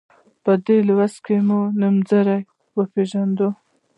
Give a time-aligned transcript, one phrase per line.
[0.43, 2.39] په دې لوست کې به نومځري
[2.77, 3.49] وپيژنو.